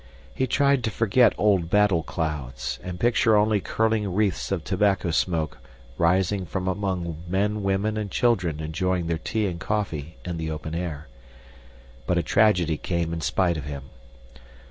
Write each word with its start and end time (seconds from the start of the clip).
He 0.33 0.47
tried 0.47 0.83
to 0.83 0.89
forget 0.89 1.35
old 1.37 1.69
battle 1.69 2.01
clouds, 2.01 2.79
and 2.83 2.99
picture 2.99 3.37
only 3.37 3.59
curling 3.61 4.11
wreaths 4.11 4.51
of 4.51 4.63
tobacco 4.63 5.11
smoke 5.11 5.59
rising 5.95 6.47
from 6.47 6.67
among 6.67 7.17
men, 7.27 7.61
women, 7.61 7.97
and 7.97 8.09
children 8.09 8.61
enjoying 8.61 9.05
their 9.05 9.19
tea 9.19 9.45
and 9.45 9.59
coffee 9.59 10.17
in 10.25 10.37
the 10.37 10.49
open 10.49 10.73
air. 10.73 11.07
But 12.07 12.17
a 12.17 12.23
tragedy 12.23 12.77
came 12.77 13.13
in 13.13 13.21
spite 13.21 13.57
of 13.57 13.65
him. 13.65 13.91